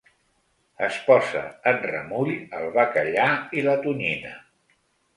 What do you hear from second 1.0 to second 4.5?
posa en remull el bacallà i la tonyina.